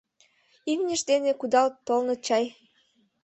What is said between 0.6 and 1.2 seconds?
Имньышт